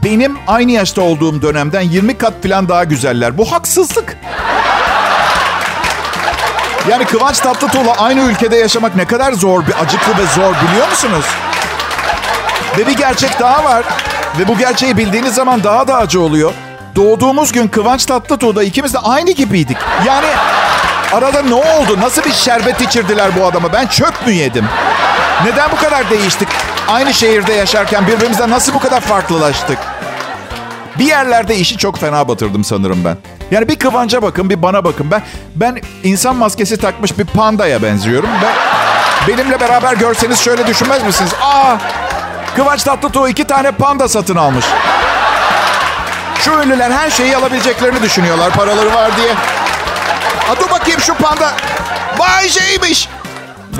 [0.05, 3.39] benim aynı yaşta olduğum dönemden 20 kat falan daha güzeller.
[3.39, 4.17] Bu haksızlık.
[6.91, 11.25] Yani Kıvanç Tatlıtuğ'la aynı ülkede yaşamak ne kadar zor, bir acıklı ve zor biliyor musunuz?
[12.79, 13.85] Ve bir gerçek daha var.
[14.39, 16.53] Ve bu gerçeği bildiğiniz zaman daha da acı oluyor.
[16.97, 19.77] Doğduğumuz gün Kıvanç Tatlıtuğ'da ikimiz de aynı gibiydik.
[20.07, 20.27] Yani
[21.13, 22.01] Arada ne oldu?
[22.01, 23.73] Nasıl bir şerbet içirdiler bu adama?
[23.73, 24.65] Ben çöp mü yedim?
[25.45, 26.49] Neden bu kadar değiştik?
[26.89, 29.79] Aynı şehirde yaşarken birbirimizden nasıl bu kadar farklılaştık?
[30.99, 33.17] Bir yerlerde işi çok fena batırdım sanırım ben.
[33.51, 35.11] Yani bir Kıvanç'a bakın, bir bana bakın.
[35.11, 35.23] Ben
[35.55, 38.29] ben insan maskesi takmış bir pandaya benziyorum.
[38.43, 38.53] Ben,
[39.29, 41.31] benimle beraber görseniz şöyle düşünmez misiniz?
[41.43, 41.77] Aa,
[42.57, 44.65] Kıvanç Tatlıtuğ iki tane panda satın almış.
[46.41, 49.35] Şu ünlüler her şeyi alabileceklerini düşünüyorlar paraları var diye.
[50.47, 51.53] Ha dur bakayım şu panda.
[52.19, 53.09] Vay şeymiş.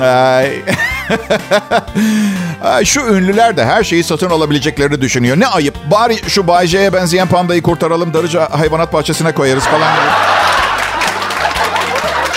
[0.01, 0.61] Ay.
[2.85, 5.39] Şu ünlüler de her şeyi satın alabileceklerini düşünüyor.
[5.39, 5.75] Ne ayıp.
[5.91, 8.13] Bari şu Bay J'ye benzeyen pandayı kurtaralım.
[8.13, 9.89] Darıca hayvanat bahçesine koyarız falan.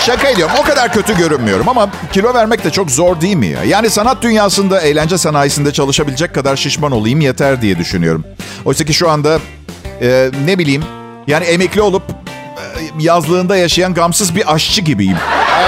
[0.05, 0.55] Şaka ediyorum.
[0.59, 3.63] O kadar kötü görünmüyorum ama kilo vermek de çok zor değil mi ya?
[3.63, 8.23] Yani sanat dünyasında, eğlence sanayisinde çalışabilecek kadar şişman olayım yeter diye düşünüyorum.
[8.65, 9.39] Oysa ki şu anda
[10.01, 10.83] e, ne bileyim
[11.27, 12.63] yani emekli olup e,
[12.99, 15.17] yazlığında yaşayan gamsız bir aşçı gibiyim.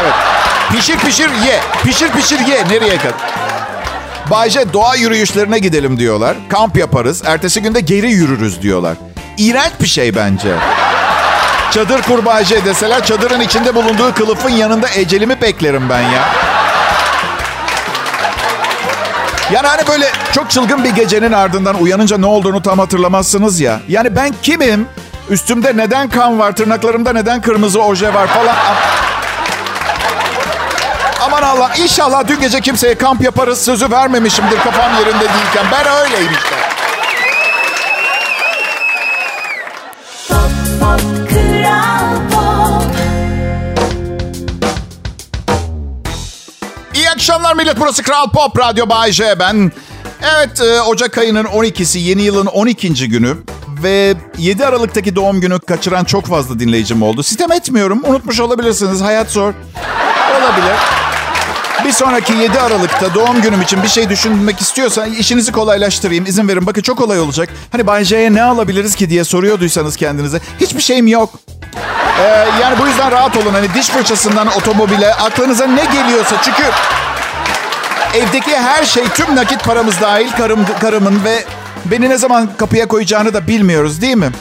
[0.02, 0.39] Evet.
[0.72, 1.60] Pişir pişir ye.
[1.84, 2.64] Pişir pişir ye.
[2.70, 3.14] Nereye kadar?
[4.32, 6.38] Bayce doğa yürüyüşlerine gidelim diyorlar.
[6.50, 7.22] Kamp yaparız.
[7.26, 8.98] Ertesi günde geri yürürüz diyorlar.
[9.38, 10.56] İğrenç bir şey bence.
[11.72, 16.30] Çadır kur Bayce deseler çadırın içinde bulunduğu kılıfın yanında ecelimi beklerim ben ya.
[19.52, 23.80] Yani hani böyle çok çılgın bir gecenin ardından uyanınca ne olduğunu tam hatırlamazsınız ya.
[23.88, 24.88] Yani ben kimim?
[25.30, 26.56] Üstümde neden kan var?
[26.56, 28.56] Tırnaklarımda neden kırmızı oje var falan.
[31.22, 35.66] Aman Allah inşallah dün gece kimseye kamp yaparız sözü vermemişimdir kafam yerinde değilken.
[35.72, 36.56] Ben öyleyim işte.
[46.94, 47.80] İyi akşamlar millet.
[47.80, 49.40] Burası Kral Pop Radyo Bay J.
[49.40, 49.72] Ben.
[50.38, 53.10] Evet e, Ocak ayının 12'si yeni yılın 12.
[53.10, 53.38] günü.
[53.84, 57.24] Ve 7 Aralık'taki doğum günü kaçıran çok fazla dinleyicim oldu.
[57.24, 58.02] Sitem etmiyorum.
[58.06, 59.02] Unutmuş olabilirsiniz.
[59.02, 59.54] Hayat zor.
[60.40, 60.76] Olabilir.
[61.90, 66.26] Bir sonraki 7 Aralık'ta doğum günüm için bir şey düşünmek istiyorsan işinizi kolaylaştırayım.
[66.26, 66.66] İzin verin.
[66.66, 67.50] Bakın çok kolay olacak.
[67.72, 70.40] Hani Bay J'ye ne alabiliriz ki diye soruyorduysanız kendinize.
[70.60, 71.30] Hiçbir şeyim yok.
[72.20, 73.54] Ee, yani bu yüzden rahat olun.
[73.54, 76.36] Hani diş fırçasından otomobile aklınıza ne geliyorsa.
[76.44, 76.64] Çünkü
[78.14, 81.44] evdeki her şey tüm nakit paramız dahil karım, karımın ve
[81.86, 84.32] beni ne zaman kapıya koyacağını da bilmiyoruz değil mi?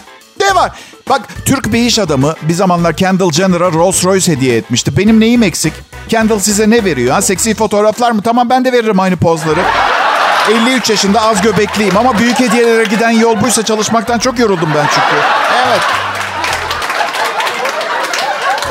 [0.41, 0.73] Ne var?
[1.09, 4.97] Bak Türk bir iş adamı bir zamanlar Kendall Jenner'a Rolls Royce hediye etmişti.
[4.97, 5.73] Benim neyim eksik?
[6.09, 7.15] Kendall size ne veriyor?
[7.15, 7.23] Ha?
[7.23, 8.23] Seksi fotoğraflar mı?
[8.23, 9.61] Tamam ben de veririm aynı pozları.
[10.67, 15.17] 53 yaşında az göbekliyim ama büyük hediyelere giden yol buysa çalışmaktan çok yoruldum ben çünkü.
[15.67, 15.81] Evet.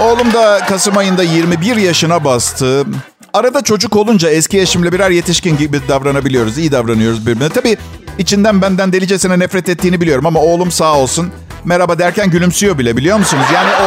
[0.01, 2.85] Oğlum da Kasım ayında 21 yaşına bastı.
[3.33, 6.57] Arada çocuk olunca eski eşimle birer yetişkin gibi davranabiliyoruz.
[6.57, 7.49] iyi davranıyoruz birbirine.
[7.49, 7.77] Tabii
[8.17, 11.31] içinden benden delicesine nefret ettiğini biliyorum ama oğlum sağ olsun.
[11.67, 13.45] Merhaba derken gülümsüyor bile biliyor musunuz?
[13.53, 13.85] Yani o...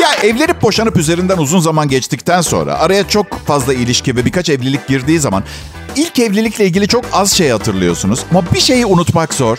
[0.00, 4.86] Ya evlenip boşanıp üzerinden uzun zaman geçtikten sonra araya çok fazla ilişki ve birkaç evlilik
[4.88, 5.44] girdiği zaman
[5.96, 8.20] ilk evlilikle ilgili çok az şey hatırlıyorsunuz.
[8.30, 9.58] Ama bir şeyi unutmak zor.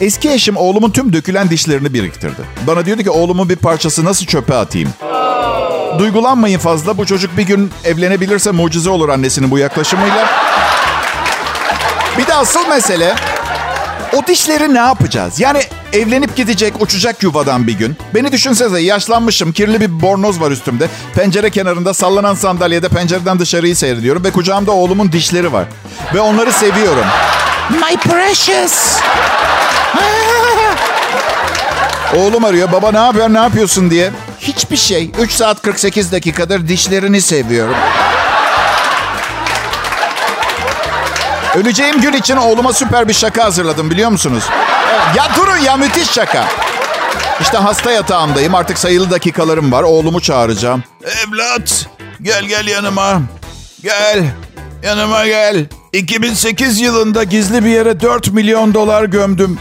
[0.00, 2.42] Eski eşim oğlumun tüm dökülen dişlerini biriktirdi.
[2.66, 4.90] Bana diyordu ki oğlumun bir parçası nasıl çöpe atayım?
[5.98, 6.98] Duygulanmayın fazla.
[6.98, 10.28] Bu çocuk bir gün evlenebilirse mucize olur annesinin bu yaklaşımıyla.
[12.18, 13.14] Bir de asıl mesele
[14.12, 15.40] o dişleri ne yapacağız?
[15.40, 15.60] Yani
[15.92, 17.96] evlenip gidecek, uçacak yuvadan bir gün.
[18.14, 20.88] Beni düşünsenize yaşlanmışım, kirli bir bornoz var üstümde.
[21.14, 25.64] Pencere kenarında sallanan sandalyede pencereden dışarıyı seyrediyorum ve kucağımda oğlumun dişleri var.
[26.14, 27.04] Ve onları seviyorum.
[27.70, 29.00] My precious.
[32.16, 32.72] Oğlum arıyor.
[32.72, 34.10] Baba ne haber, ne yapıyorsun diye.
[34.40, 35.10] Hiçbir şey.
[35.20, 37.74] 3 saat 48 dakikadır dişlerini seviyorum.
[41.54, 44.44] Öleceğim gün için oğluma süper bir şaka hazırladım biliyor musunuz?
[45.16, 46.44] Ya durun ya müthiş şaka.
[47.40, 48.54] İşte hasta yatağımdayım.
[48.54, 49.82] Artık sayılı dakikalarım var.
[49.82, 50.84] Oğlumu çağıracağım.
[51.04, 51.86] Evlat
[52.22, 53.22] gel gel yanıma.
[53.82, 54.24] Gel
[54.82, 55.66] yanıma gel.
[55.92, 59.58] 2008 yılında gizli bir yere 4 milyon dolar gömdüm.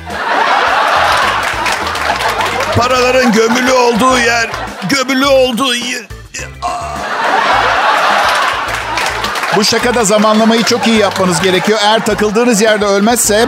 [2.77, 4.49] Paraların gömülü olduğu yer,
[4.89, 6.05] gömülü olduğu yer.
[9.55, 11.79] Bu şakada zamanlamayı çok iyi yapmanız gerekiyor.
[11.83, 13.47] Eğer takıldığınız yerde ölmezse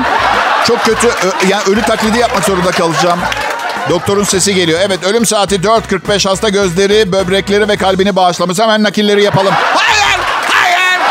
[0.68, 1.08] çok kötü
[1.50, 3.20] yani ölü taklidi yapmak zorunda kalacağım.
[3.90, 4.80] Doktorun sesi geliyor.
[4.84, 8.60] Evet ölüm saati 4.45 hasta gözleri, böbrekleri ve kalbini bağışlamış.
[8.60, 9.54] Hemen nakilleri yapalım.
[9.54, 10.20] Hayır!
[10.50, 11.02] Hayır!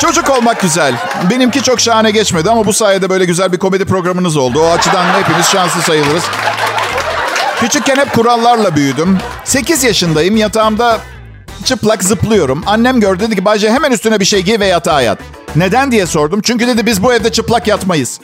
[0.00, 0.94] Çocuk olmak güzel.
[1.30, 4.60] Benimki çok şahane geçmedi ama bu sayede böyle güzel bir komedi programınız oldu.
[4.62, 6.24] O açıdan hepimiz şanslı sayılırız.
[7.60, 9.18] Küçükken hep kurallarla büyüdüm.
[9.44, 10.36] 8 yaşındayım.
[10.36, 11.00] Yatağımda
[11.66, 12.62] çıplak zıplıyorum.
[12.66, 15.18] Annem gördü dedi ki Bayce hemen üstüne bir şey giy ve yatağa yat.
[15.56, 16.40] Neden diye sordum.
[16.42, 18.20] Çünkü dedi biz bu evde çıplak yatmayız.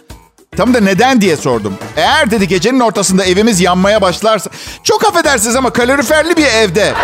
[0.56, 1.74] Tam da neden diye sordum.
[1.96, 4.50] Eğer dedi gecenin ortasında evimiz yanmaya başlarsa...
[4.84, 6.94] Çok affedersiniz ama kaloriferli bir evde.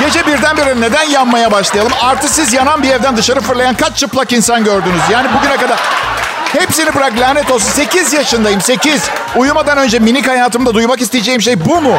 [0.00, 1.92] Gece birdenbire neden yanmaya başlayalım?
[2.02, 5.02] Artı siz yanan bir evden dışarı fırlayan kaç çıplak insan gördünüz?
[5.10, 5.78] Yani bugüne kadar...
[6.52, 7.70] Hepsini bırak lanet olsun.
[7.70, 9.02] 8 yaşındayım 8.
[9.36, 11.98] Uyumadan önce minik hayatımda duymak isteyeceğim şey bu mu?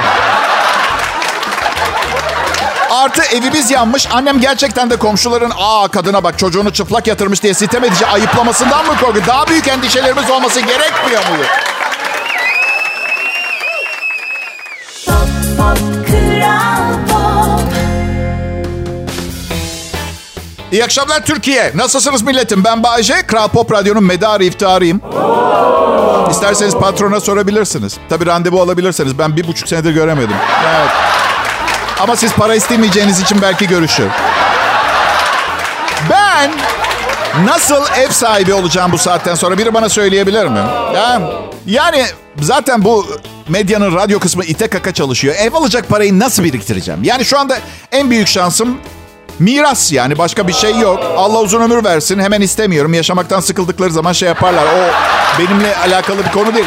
[2.89, 4.07] Artı evimiz yanmış.
[4.11, 8.97] Annem gerçekten de komşuların aa kadına bak çocuğunu çıplak yatırmış diye sitem edici ayıplamasından mı
[9.01, 9.27] korkuyor?
[9.27, 11.43] Daha büyük endişelerimiz olması gerekmiyor mu?
[15.05, 15.17] Pop
[15.57, 15.77] pop
[17.09, 17.59] pop
[20.71, 21.71] İyi akşamlar Türkiye.
[21.75, 22.63] Nasılsınız milletim?
[22.63, 23.27] Ben Bayece.
[23.27, 25.01] Kral Pop Radyo'nun medarı iftiharıyım.
[26.31, 27.97] İsterseniz patrona sorabilirsiniz.
[28.09, 29.19] Tabii randevu alabilirsiniz.
[29.19, 30.35] Ben bir buçuk senedir göremedim.
[30.67, 30.89] Evet.
[31.99, 34.07] Ama siz para istemeyeceğiniz için belki görüşür.
[36.09, 36.51] Ben
[37.45, 39.57] nasıl ev sahibi olacağım bu saatten sonra?
[39.57, 40.59] Biri bana söyleyebilir mi?
[40.95, 41.21] Ya,
[41.65, 42.05] yani
[42.41, 43.05] zaten bu
[43.49, 45.35] medyanın radyo kısmı ite kaka çalışıyor.
[45.35, 47.03] Ev alacak parayı nasıl biriktireceğim?
[47.03, 47.57] Yani şu anda
[47.91, 48.77] en büyük şansım
[49.39, 50.99] Miras yani başka bir şey yok.
[51.17, 52.19] Allah uzun ömür versin.
[52.19, 52.93] Hemen istemiyorum.
[52.93, 54.63] Yaşamaktan sıkıldıkları zaman şey yaparlar.
[54.63, 54.91] O
[55.39, 56.65] benimle alakalı bir konu değil.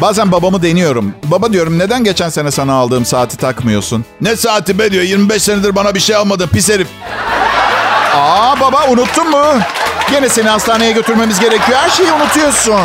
[0.00, 1.14] Bazen babamı deniyorum.
[1.24, 4.04] Baba diyorum neden geçen sene sana aldığım saati takmıyorsun?
[4.20, 5.04] Ne saati be diyor.
[5.04, 6.88] 25 senedir bana bir şey almadın pis herif.
[8.14, 9.44] Aa baba unuttun mu?
[10.10, 11.78] Gene seni hastaneye götürmemiz gerekiyor.
[11.78, 12.80] Her şeyi unutuyorsun.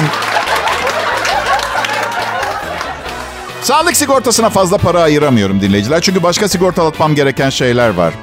[3.62, 6.02] Sağlık sigortasına fazla para ayıramıyorum dinleyiciler.
[6.02, 8.14] Çünkü başka sigortalatmam gereken şeyler var.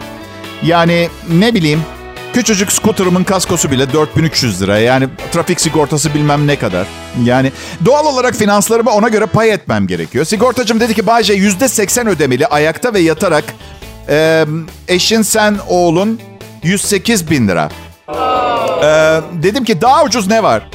[0.62, 1.82] Yani ne bileyim
[2.32, 4.78] küçücük skuterımın kaskosu bile 4300 lira.
[4.78, 6.86] Yani trafik sigortası bilmem ne kadar.
[7.24, 7.52] Yani
[7.84, 10.24] doğal olarak finanslarımı ona göre pay etmem gerekiyor.
[10.24, 13.44] Sigortacım dedi ki Bayce %80 ödemeli ayakta ve yatarak
[14.08, 14.44] e,
[14.88, 16.20] eşin sen oğlun
[16.62, 17.68] 108 bin lira.
[18.82, 20.68] E, dedim ki daha ucuz ne var?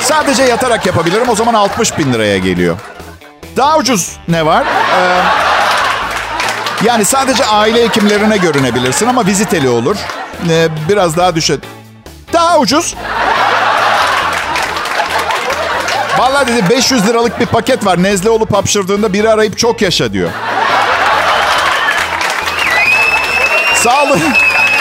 [0.00, 1.28] Sadece yatarak yapabilirim.
[1.28, 2.76] O zaman 60 bin liraya geliyor.
[3.56, 4.64] Daha ucuz ne var?
[4.66, 5.20] Ee,
[6.84, 9.96] yani sadece aile hekimlerine görünebilirsin ama viziteli olur.
[10.50, 11.62] Ee, biraz daha düşün.
[12.32, 12.94] Daha ucuz.
[16.18, 18.02] Vallahi dedi 500 liralık bir paket var.
[18.02, 20.30] Nezle olup hapşırdığında biri arayıp çok yaşa diyor.
[23.74, 24.20] Sağlığım,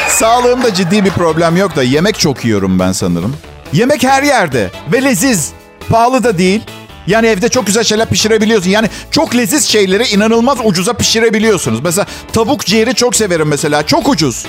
[0.08, 3.38] sağlığımda ciddi bir problem yok da yemek çok yiyorum ben sanırım.
[3.74, 5.52] Yemek her yerde ve leziz.
[5.90, 6.64] Pahalı da değil.
[7.08, 8.70] Yani evde çok güzel şeyler pişirebiliyorsun.
[8.70, 11.80] Yani çok leziz şeyleri inanılmaz ucuza pişirebiliyorsunuz.
[11.84, 13.86] Mesela tavuk ciğeri çok severim mesela.
[13.86, 14.46] Çok ucuz.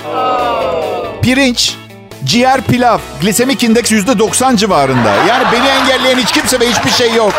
[1.23, 1.75] Pirinç,
[2.25, 5.15] ciğer pilav, glisemik indeks %90 civarında.
[5.29, 7.33] Yani beni engelleyen hiç kimse ve hiçbir şey yok.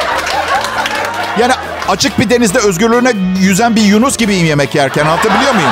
[1.39, 1.53] Yani
[1.87, 5.05] açık bir denizde özgürlüğüne yüzen bir Yunus gibiyim yemek yerken.
[5.05, 5.71] Anlatabiliyor muyum?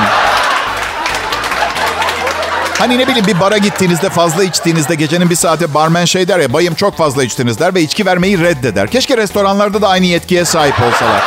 [2.78, 6.52] Hani ne bileyim bir bara gittiğinizde fazla içtiğinizde gecenin bir saate barmen şey der ya
[6.52, 8.90] bayım çok fazla içtiniz der ve içki vermeyi reddeder.
[8.90, 11.22] Keşke restoranlarda da aynı yetkiye sahip olsalar.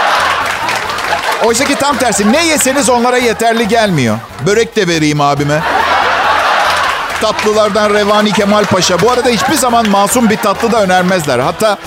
[1.45, 4.17] Oysa ki tam tersi ne yeseniz onlara yeterli gelmiyor.
[4.45, 5.61] Börek de vereyim abime.
[7.21, 9.01] Tatlılardan Revani Kemal Paşa.
[9.01, 11.39] Bu arada hiçbir zaman masum bir tatlı da önermezler.
[11.39, 11.77] Hatta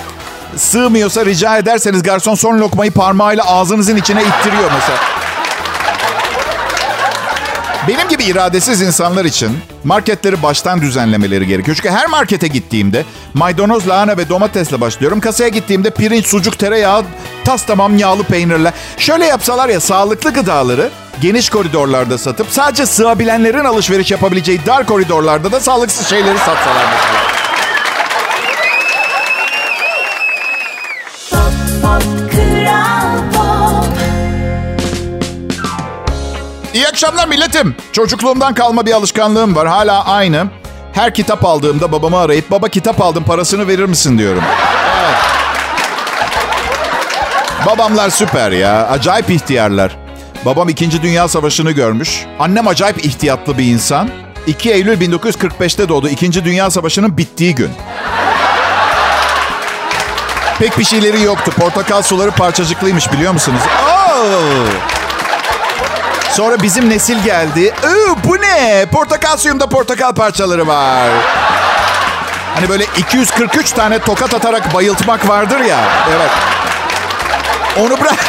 [0.57, 5.24] sığmıyorsa rica ederseniz garson son lokmayı parmağıyla ağzınızın içine ittiriyor mesela.
[7.87, 11.77] Benim gibi iradesiz insanlar için marketleri baştan düzenlemeleri gerekiyor.
[11.77, 15.19] Çünkü her markete gittiğimde maydanoz, lahana ve domatesle başlıyorum.
[15.19, 17.03] Kasaya gittiğimde pirinç, sucuk, tereyağı,
[17.43, 18.73] tas tamam yağlı peynirle.
[18.97, 20.89] Şöyle yapsalar ya sağlıklı gıdaları
[21.21, 26.85] geniş koridorlarda satıp sadece sığabilenlerin alışveriş yapabileceği dar koridorlarda da sağlıksız şeyleri satsalar.
[36.95, 37.75] Akşamlar milletim.
[37.91, 39.67] Çocukluğumdan kalma bir alışkanlığım var.
[39.67, 40.45] Hala aynı.
[40.93, 44.43] Her kitap aldığımda babamı arayıp baba kitap aldım parasını verir misin diyorum.
[47.65, 48.87] Babamlar süper ya.
[48.87, 49.97] Acayip ihtiyarlar.
[50.45, 51.01] Babam 2.
[51.01, 52.25] Dünya Savaşı'nı görmüş.
[52.39, 54.09] Annem acayip ihtiyatlı bir insan.
[54.47, 56.09] 2 Eylül 1945'te doğdu.
[56.09, 56.45] 2.
[56.45, 57.71] Dünya Savaşı'nın bittiği gün.
[60.59, 61.51] Pek bir şeyleri yoktu.
[61.57, 63.61] Portakal suları parçacıklıymış biliyor musunuz?
[63.87, 65.04] Oh!
[66.31, 67.61] Sonra bizim nesil geldi.
[67.61, 68.85] Iı, bu ne?
[68.91, 71.09] Portakal suyumda portakal parçaları var.
[72.55, 75.79] Hani böyle 243 tane tokat atarak bayıltmak vardır ya.
[76.15, 76.29] Evet.
[77.79, 78.15] Onu bırak.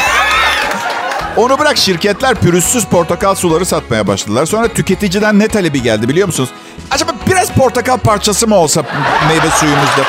[1.36, 4.46] Onu bırak şirketler pürüzsüz portakal suları satmaya başladılar.
[4.46, 6.50] Sonra tüketiciden ne talebi geldi biliyor musunuz?
[6.90, 8.82] Acaba biraz portakal parçası mı olsa
[9.28, 10.02] meyve suyumuzda?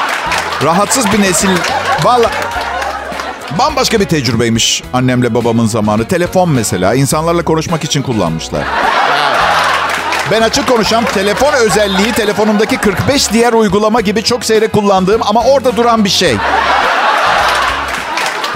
[0.63, 1.50] Rahatsız bir nesil.
[2.04, 2.32] Vallahi
[3.51, 6.07] Bambaşka bir tecrübeymiş annemle babamın zamanı.
[6.07, 8.63] Telefon mesela insanlarla konuşmak için kullanmışlar.
[10.31, 15.77] Ben açık konuşan telefon özelliği telefonumdaki 45 diğer uygulama gibi çok seyrek kullandığım ama orada
[15.77, 16.38] duran bir şey.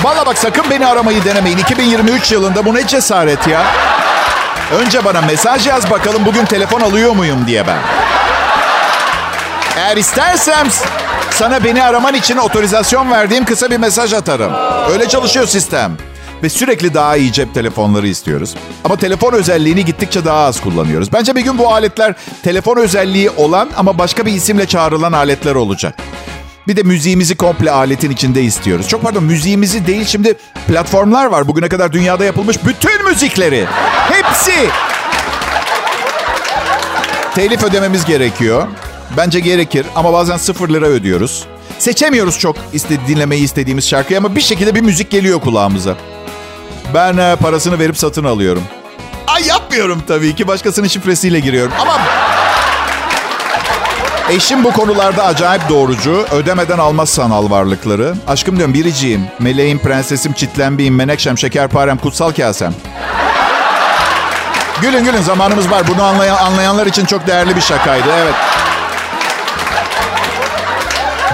[0.04, 1.58] Valla bak sakın beni aramayı denemeyin.
[1.58, 3.64] 2023 yılında bu ne cesaret ya.
[4.80, 7.78] Önce bana mesaj yaz bakalım bugün telefon alıyor muyum diye ben.
[9.78, 10.68] Eğer istersem
[11.34, 14.54] sana beni araman için otorizasyon verdiğim kısa bir mesaj atarım.
[14.92, 15.98] Öyle çalışıyor sistem.
[16.44, 18.56] Ve sürekli daha iyi cep telefonları istiyoruz.
[18.84, 21.14] Ama telefon özelliğini gittikçe daha az kullanıyoruz.
[21.14, 22.14] Bence bir gün bu aletler
[22.44, 25.96] telefon özelliği olan ama başka bir isimle çağrılan aletler olacak.
[26.68, 28.88] Bir de müziğimizi komple aletin içinde istiyoruz.
[28.88, 30.34] Çok pardon müziğimizi değil şimdi
[30.68, 31.48] platformlar var.
[31.48, 33.66] Bugüne kadar dünyada yapılmış bütün müzikleri.
[34.12, 34.54] Hepsi.
[37.36, 38.68] Telif ödememiz gerekiyor.
[39.18, 41.44] Bence gerekir ama bazen sıfır lira ödüyoruz.
[41.80, 45.96] Seçemiyoruz çok iste, dinlemeyi istediğimiz şarkıyı ama bir şekilde bir müzik geliyor kulağımıza.
[46.94, 48.64] Ben e, parasını verip satın alıyorum.
[49.28, 50.48] Ay yapmıyorum tabii ki.
[50.48, 51.74] Başkasının şifresiyle giriyorum.
[51.80, 52.00] Ama
[54.30, 56.26] Eşim bu konularda acayip doğrucu.
[56.32, 58.14] Ödemeden almaz sanal varlıkları.
[58.28, 59.28] Aşkım diyorum biriciyim.
[59.40, 62.74] Meleğim, prensesim, çitlenbiyim, menekşem, şekerparem, kutsal kasem.
[64.82, 65.84] Gülün gülün zamanımız var.
[65.88, 68.08] Bunu anlayan, anlayanlar için çok değerli bir şakaydı.
[68.22, 68.34] Evet.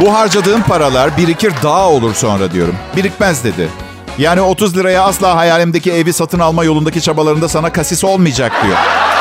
[0.01, 2.75] Bu harcadığım paralar birikir daha olur sonra diyorum.
[2.95, 3.69] Birikmez dedi.
[4.17, 8.77] Yani 30 liraya asla hayalimdeki evi satın alma yolundaki çabalarında sana kasis olmayacak diyor.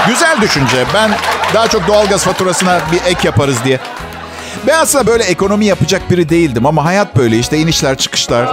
[0.08, 0.84] Güzel düşünce.
[0.94, 1.10] Ben
[1.54, 3.80] daha çok doğalgaz faturasına bir ek yaparız diye.
[4.66, 8.48] Ben aslında böyle ekonomi yapacak biri değildim ama hayat böyle işte inişler çıkışlar.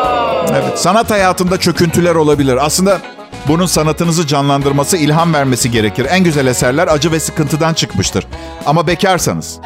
[0.51, 2.65] Evet, sanat hayatında çöküntüler olabilir.
[2.65, 2.99] Aslında
[3.47, 6.07] bunun sanatınızı canlandırması, ilham vermesi gerekir.
[6.09, 8.27] En güzel eserler acı ve sıkıntıdan çıkmıştır.
[8.65, 9.59] Ama bekarsanız.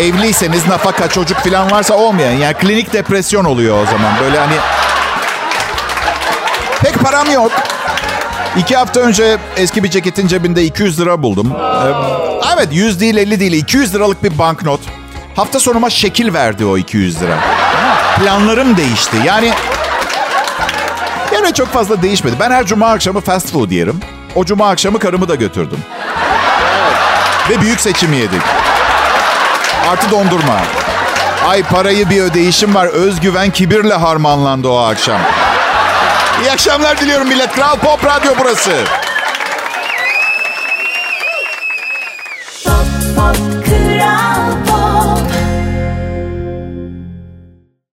[0.00, 2.32] Evliyseniz nafaka, çocuk falan varsa olmayan.
[2.32, 4.12] Yani klinik depresyon oluyor o zaman.
[4.20, 4.54] Böyle hani...
[6.82, 7.52] Pek param yok.
[8.56, 11.52] İki hafta önce eski bir ceketin cebinde 200 lira buldum.
[11.52, 14.80] Ee, evet 100 değil 50 değil 200 liralık bir banknot.
[15.36, 17.38] Hafta sonuma şekil verdi o 200 lira.
[18.18, 19.16] Planlarım değişti.
[19.24, 19.52] Yani
[21.34, 22.36] yani çok fazla değişmedi.
[22.40, 24.00] Ben her cuma akşamı fast food yerim.
[24.34, 25.78] O cuma akşamı karımı da götürdüm.
[27.50, 28.42] Ve büyük seçimi yedik.
[29.88, 30.56] Artı dondurma.
[31.48, 32.86] Ay parayı bir ödeyişim var.
[32.86, 35.20] Özgüven kibirle harmanlandı o akşam.
[36.42, 37.52] İyi akşamlar diliyorum millet.
[37.52, 38.70] Kral Pop Radyo burası.